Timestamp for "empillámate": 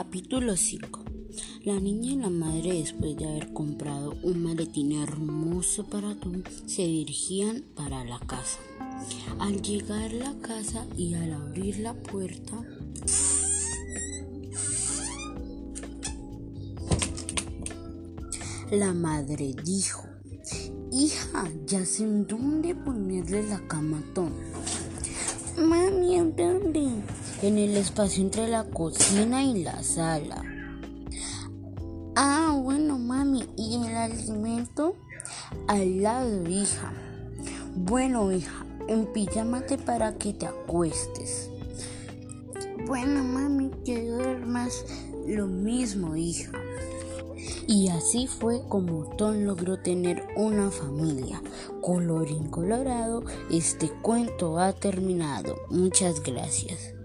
38.88-39.78